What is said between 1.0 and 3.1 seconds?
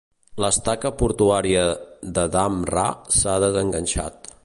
portuària de Dhamra